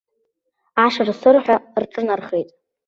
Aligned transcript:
Ашыр-сырҳәа 0.85 1.55
рҿынархеит. 1.81 2.49